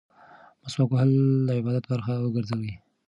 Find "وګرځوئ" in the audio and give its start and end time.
2.19-2.73